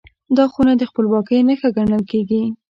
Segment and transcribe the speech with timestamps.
[0.37, 2.43] دا خونه د خپلواکۍ نښه ګڼل کېږي.